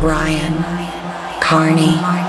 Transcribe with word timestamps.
Bryan 0.00 0.64
Kearney. 1.40 2.23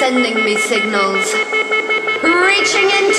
Sending 0.00 0.42
me 0.46 0.56
signals, 0.56 1.34
reaching 2.24 2.88
into 2.88 3.09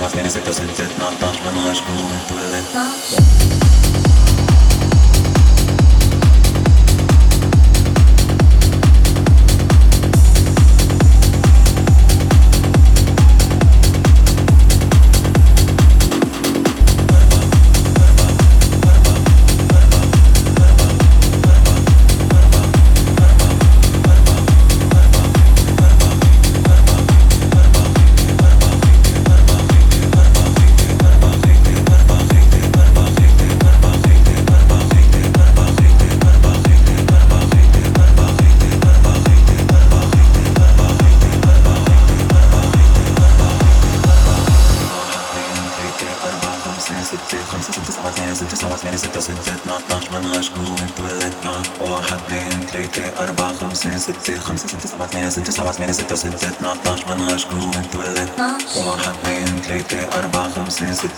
Ceva 0.00 0.12
tienes 0.12 0.34
que 0.34 0.52
sentir, 0.52 0.88
no 0.98 1.10
estás, 1.10 1.38
no 1.42 1.70
es 1.70 1.82
como 1.82 2.08
tú 2.26 2.34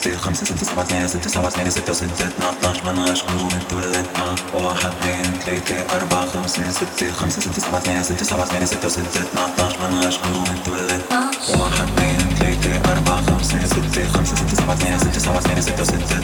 ستة 0.02 0.16
خمسة 0.16 0.44
ستة 0.47 0.64
سبعة 0.66 0.85
ثمانية 0.85 1.06
ستة 1.06 1.28
سبعة 1.30 1.50
ثمانية 1.50 1.71
ستة 1.71 1.92
ستة 1.92 2.26
اتناشر 2.50 2.92
منغش 2.92 3.25
جروب 3.25 3.52
اتولد 3.52 4.06
واحد 4.54 4.90
اثنين 5.00 5.38
ثلاثة 5.47 5.97
أربعة 5.97 6.26
خمسة 6.26 6.71
ستة 6.71 7.12
خمسة 7.12 7.40
ستة 7.40 7.61
سبعة 7.62 7.80
ثمانية 7.80 8.02
ستة 8.02 8.25
سبعة 8.25 8.44
ثمانية 8.44 8.66
ستة 8.66 8.88
ستة 8.88 9.21
اتناشر 9.47 9.76
منغش 9.90 10.18
جروب 10.25 10.47
اتولد 10.62 11.02
واحد 11.61 11.88
اثنين 11.88 12.37
ثلاثة 12.38 12.92
أربعة 12.92 13.23
خمسة 13.26 13.66
ستة 13.66 14.09
خمسة 14.12 14.37
ستة 14.37 14.54
سبعة 14.56 14.76
ثمانية 14.76 14.99
ستة 14.99 15.18
سبعة 15.18 15.40
ثمانية 15.40 15.61
ستة 15.61 15.85
ستة 15.85 16.21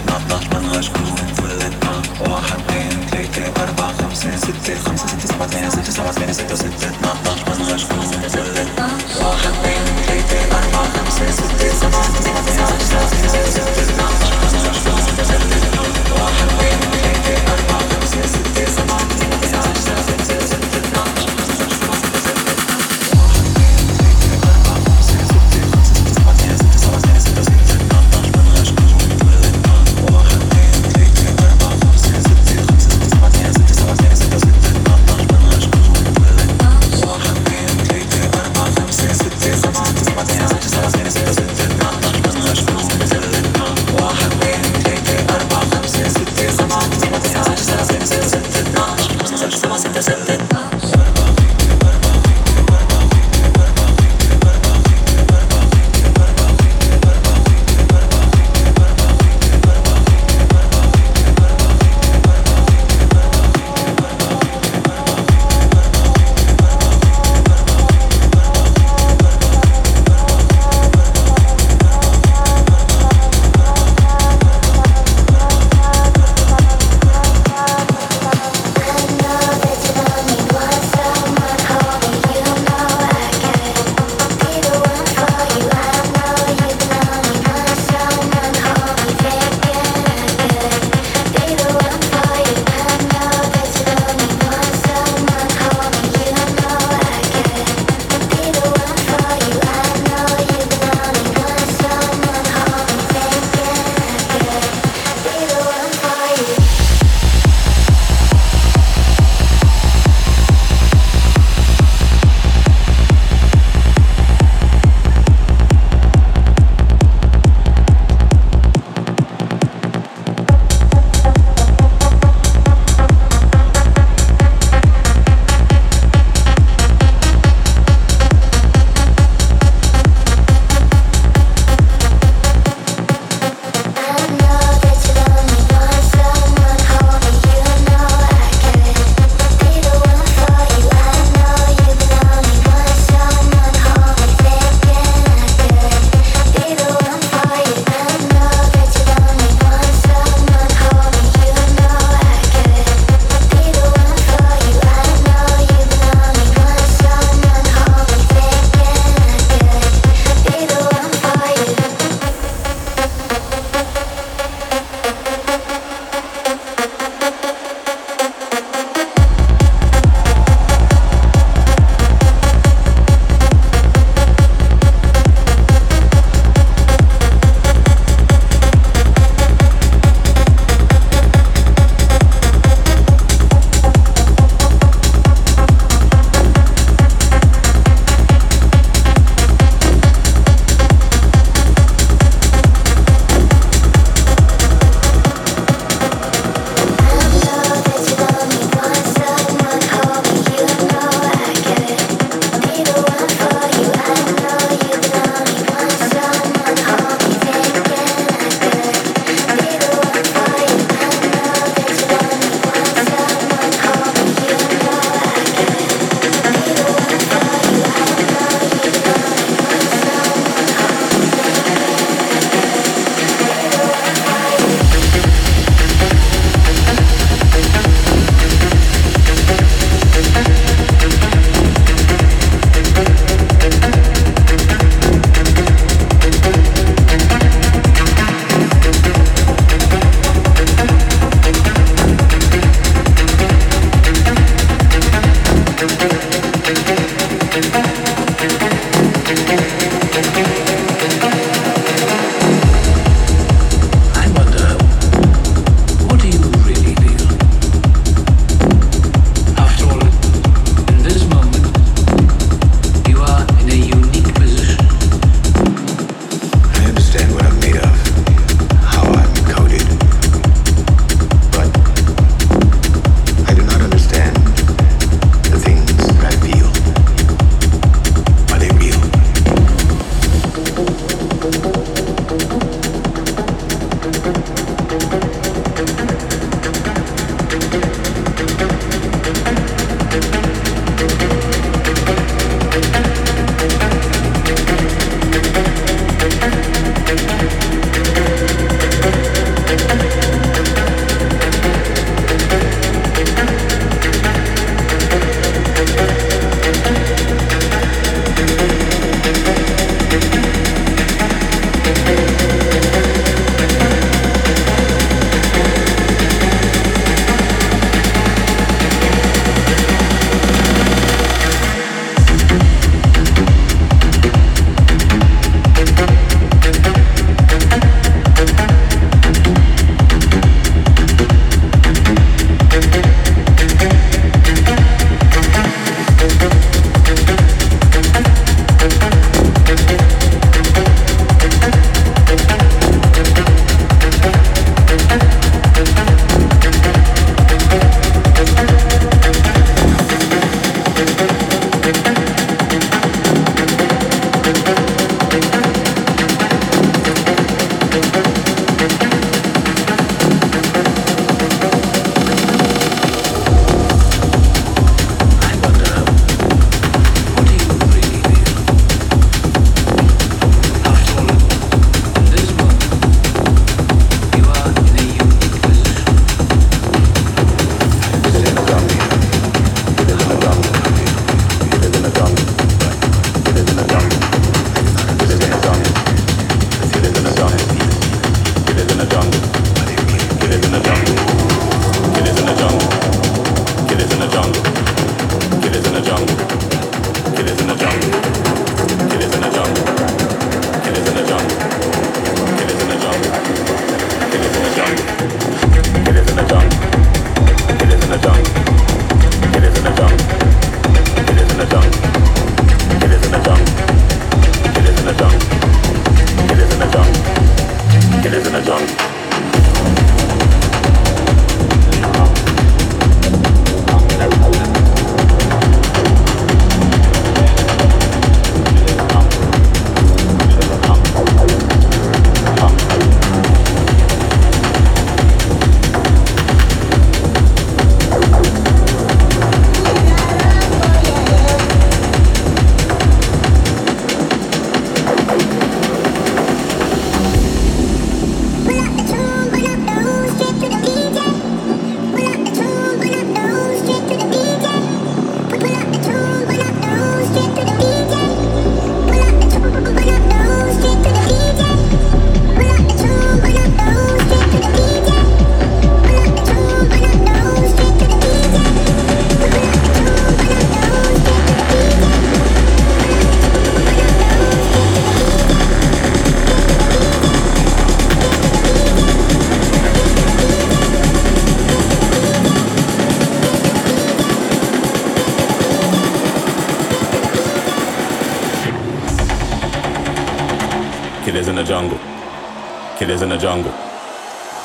Jungle. 493.48 493.72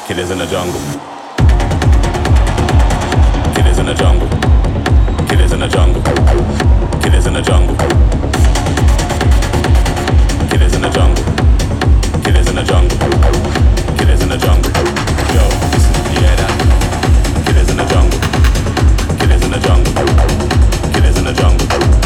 Killers 0.08 0.30
in 0.30 0.38
the 0.40 0.46
jungle. 0.46 0.82
Killers 3.56 3.78
in 3.80 3.86
the 3.86 3.94
jungle. 3.94 4.28
Killers 5.30 5.54
in 5.54 5.60
the 5.62 5.68
jungle. 5.70 6.04
Killers 7.02 7.26
in 7.26 7.34
the 7.34 7.42
jungle. 7.42 7.76
Killers 10.52 10.76
in 10.76 10.82
the 10.82 10.90
jungle. 10.90 11.24
Killers 12.24 12.48
in 12.50 12.56
the 12.56 12.64
jungle. 12.72 12.98
Killers 13.98 14.22
in 14.22 14.28
the 14.28 14.38
jungle. 14.46 14.72
Yo, 15.36 15.44
you 16.12 16.20
hear 16.20 16.36
that? 16.42 16.52
Killers 17.46 17.70
in 17.70 17.78
the 17.78 17.86
jungle. 17.86 18.20
Killers 19.18 19.44
in 19.46 19.52
the 19.52 19.60
jungle. 19.60 19.94
Killers 20.92 21.18
in 21.18 21.24
the 21.24 21.34
jungle. 21.34 22.03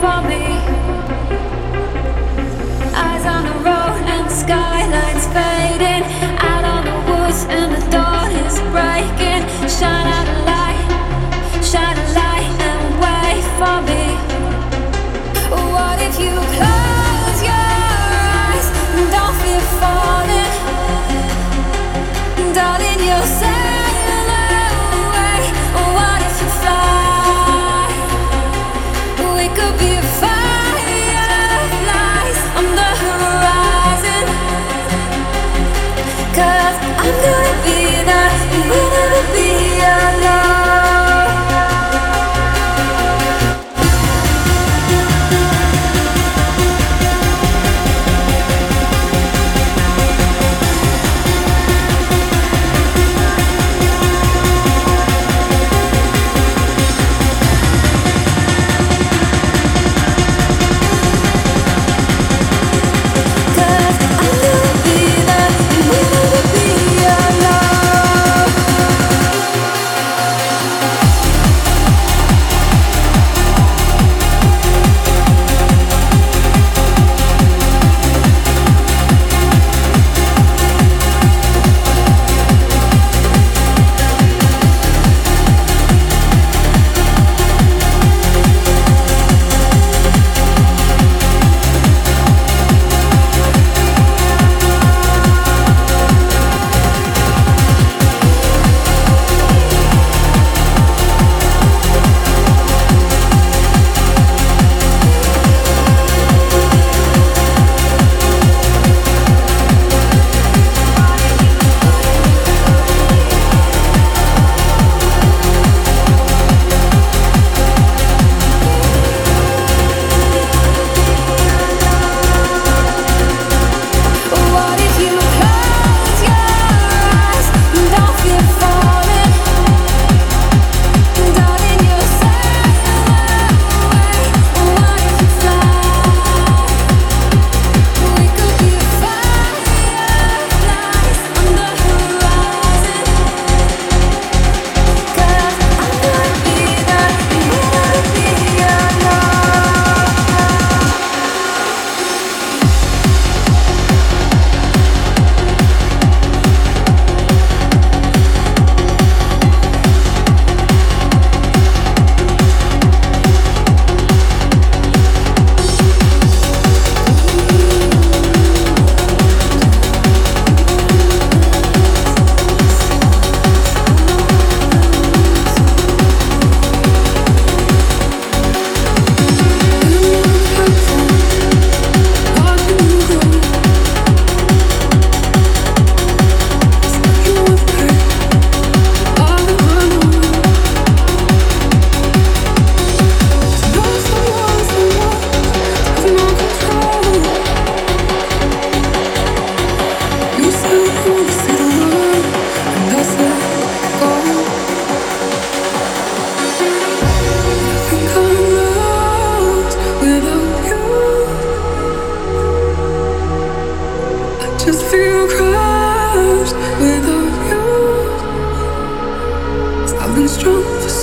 Could 0.00 0.28
be 0.28 0.55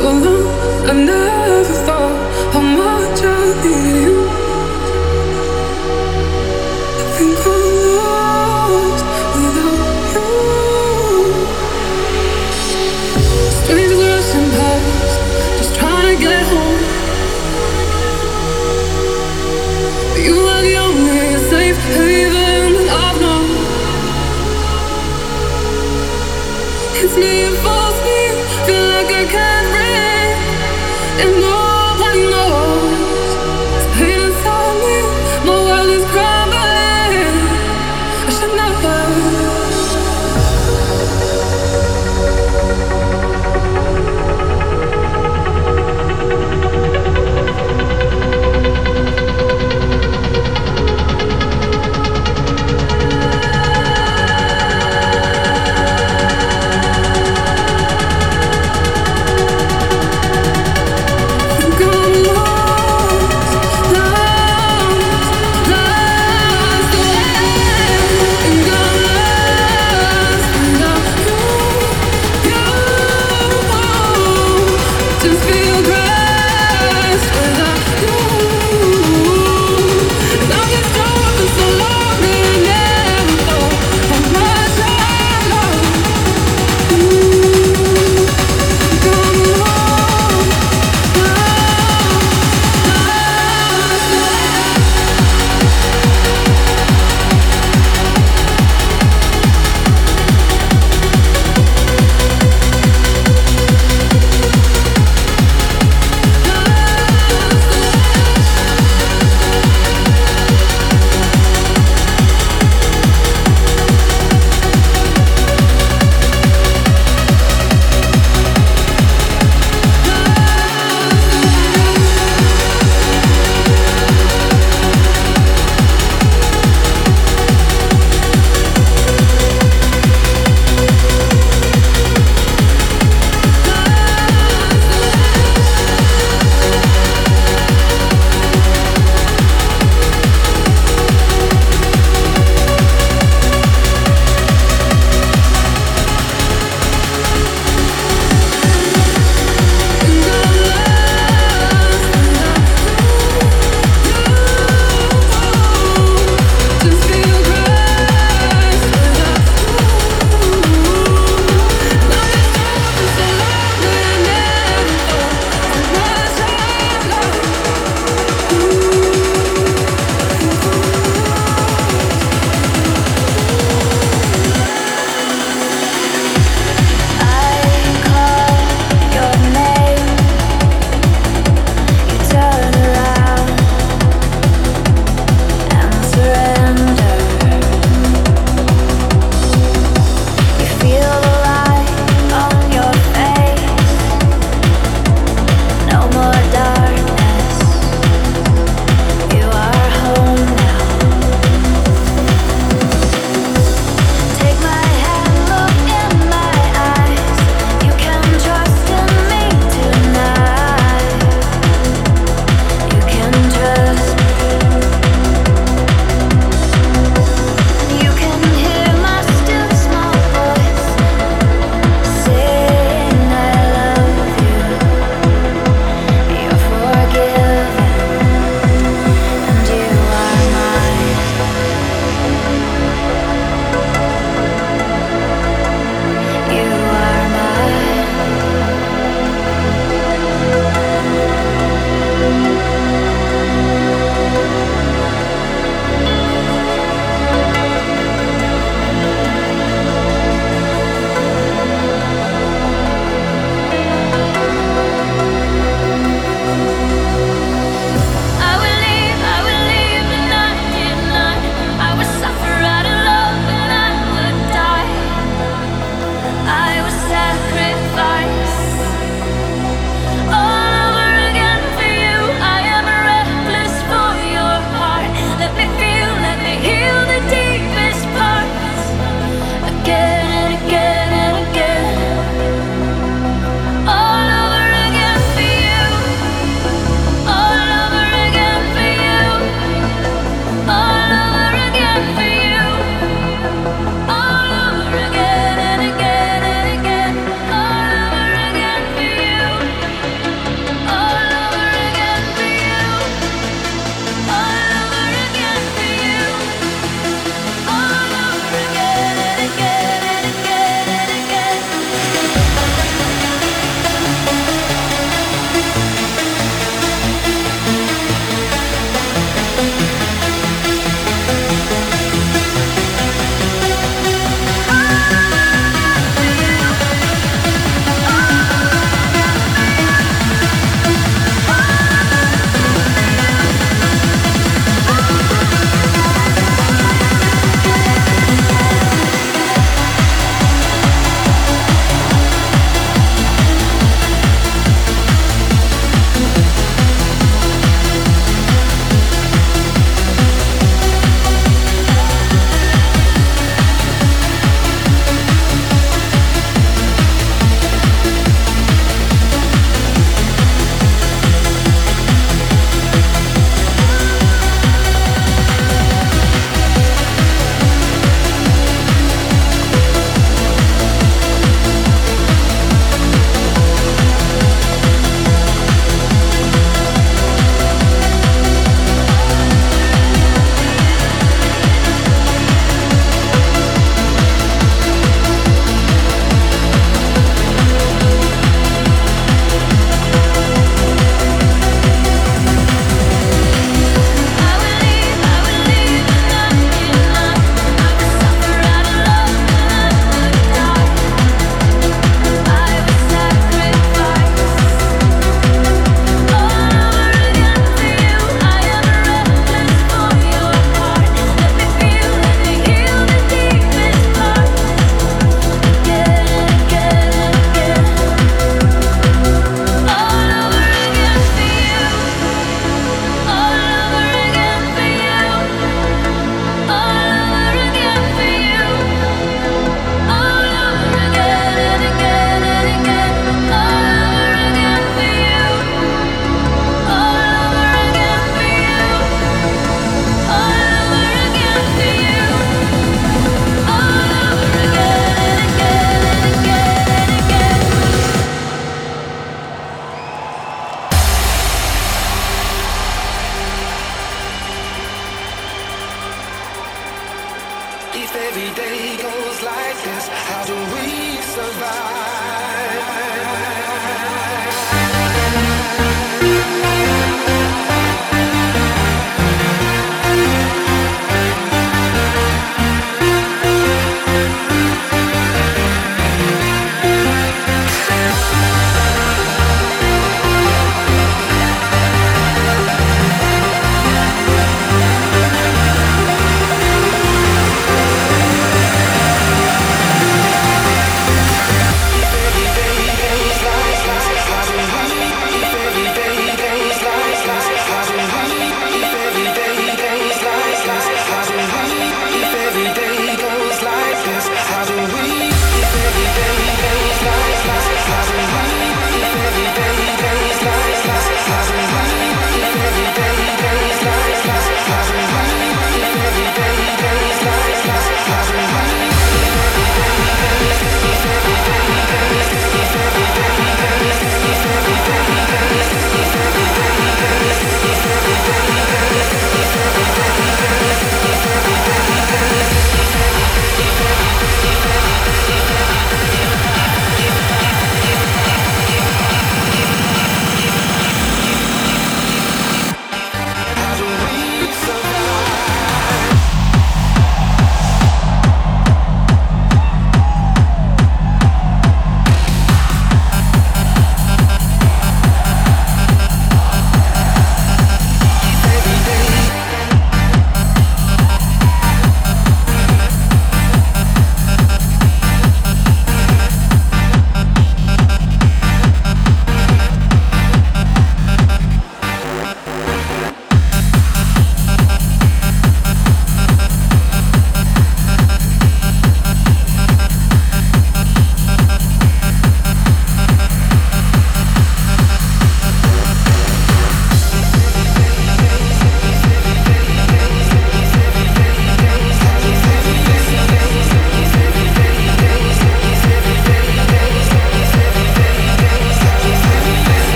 Come 0.00 0.22
on. 0.24 0.40